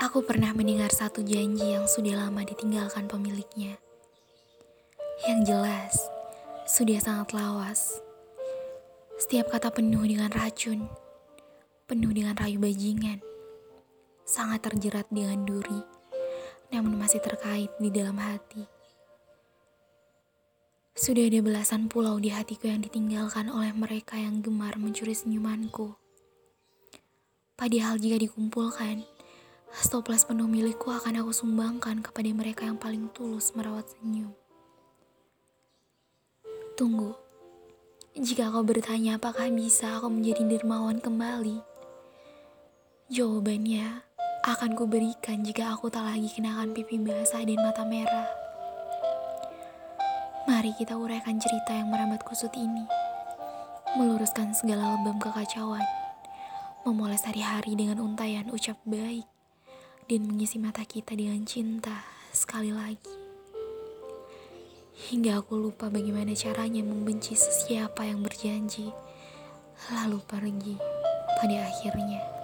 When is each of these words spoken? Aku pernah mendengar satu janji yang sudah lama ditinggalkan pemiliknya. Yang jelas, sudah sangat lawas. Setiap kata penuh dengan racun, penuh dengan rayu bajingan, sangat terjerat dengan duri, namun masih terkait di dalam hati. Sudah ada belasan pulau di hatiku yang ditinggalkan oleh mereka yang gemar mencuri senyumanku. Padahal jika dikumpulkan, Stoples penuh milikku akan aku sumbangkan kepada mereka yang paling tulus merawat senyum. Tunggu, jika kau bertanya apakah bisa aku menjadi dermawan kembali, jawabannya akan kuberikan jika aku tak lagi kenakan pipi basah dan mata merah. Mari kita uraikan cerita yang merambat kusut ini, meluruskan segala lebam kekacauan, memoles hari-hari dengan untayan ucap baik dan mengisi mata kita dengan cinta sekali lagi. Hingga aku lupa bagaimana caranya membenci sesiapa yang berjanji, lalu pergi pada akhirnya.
Aku 0.00 0.24
pernah 0.24 0.56
mendengar 0.56 0.88
satu 0.88 1.20
janji 1.20 1.76
yang 1.76 1.84
sudah 1.84 2.16
lama 2.16 2.40
ditinggalkan 2.40 3.04
pemiliknya. 3.04 3.76
Yang 5.28 5.40
jelas, 5.52 5.92
sudah 6.64 6.96
sangat 6.96 7.36
lawas. 7.36 8.00
Setiap 9.20 9.52
kata 9.52 9.68
penuh 9.68 10.00
dengan 10.08 10.32
racun, 10.32 10.88
penuh 11.84 12.16
dengan 12.16 12.32
rayu 12.32 12.56
bajingan, 12.56 13.20
sangat 14.24 14.72
terjerat 14.72 15.04
dengan 15.12 15.44
duri, 15.44 15.84
namun 16.72 16.96
masih 16.96 17.20
terkait 17.20 17.68
di 17.76 17.92
dalam 17.92 18.16
hati. 18.16 18.64
Sudah 20.96 21.28
ada 21.28 21.44
belasan 21.44 21.92
pulau 21.92 22.16
di 22.16 22.32
hatiku 22.32 22.72
yang 22.72 22.80
ditinggalkan 22.80 23.52
oleh 23.52 23.76
mereka 23.76 24.16
yang 24.16 24.40
gemar 24.40 24.80
mencuri 24.80 25.12
senyumanku. 25.12 25.92
Padahal 27.60 28.00
jika 28.00 28.16
dikumpulkan, 28.16 29.04
Stoples 29.80 30.28
penuh 30.28 30.44
milikku 30.44 30.92
akan 30.92 31.24
aku 31.24 31.32
sumbangkan 31.32 32.04
kepada 32.04 32.28
mereka 32.36 32.68
yang 32.68 32.76
paling 32.76 33.08
tulus 33.16 33.56
merawat 33.56 33.88
senyum. 33.88 34.28
Tunggu, 36.76 37.16
jika 38.12 38.52
kau 38.52 38.60
bertanya 38.60 39.16
apakah 39.16 39.48
bisa 39.48 39.96
aku 39.96 40.12
menjadi 40.12 40.44
dermawan 40.44 41.00
kembali, 41.00 41.64
jawabannya 43.08 44.04
akan 44.44 44.76
kuberikan 44.76 45.40
jika 45.40 45.72
aku 45.72 45.88
tak 45.88 46.04
lagi 46.04 46.28
kenakan 46.28 46.76
pipi 46.76 47.00
basah 47.00 47.40
dan 47.40 47.56
mata 47.64 47.80
merah. 47.88 48.28
Mari 50.44 50.76
kita 50.76 50.92
uraikan 50.92 51.40
cerita 51.40 51.72
yang 51.72 51.88
merambat 51.88 52.20
kusut 52.28 52.52
ini, 52.52 52.84
meluruskan 53.96 54.52
segala 54.52 55.00
lebam 55.00 55.16
kekacauan, 55.16 55.88
memoles 56.84 57.24
hari-hari 57.24 57.72
dengan 57.80 57.96
untayan 58.04 58.52
ucap 58.52 58.76
baik 58.84 59.24
dan 60.10 60.26
mengisi 60.26 60.58
mata 60.58 60.82
kita 60.82 61.14
dengan 61.14 61.46
cinta 61.46 62.02
sekali 62.34 62.74
lagi. 62.74 63.14
Hingga 65.06 65.38
aku 65.38 65.54
lupa 65.54 65.86
bagaimana 65.86 66.34
caranya 66.34 66.82
membenci 66.82 67.38
sesiapa 67.38 68.10
yang 68.10 68.18
berjanji, 68.26 68.90
lalu 69.94 70.18
pergi 70.26 70.74
pada 71.38 71.62
akhirnya. 71.62 72.39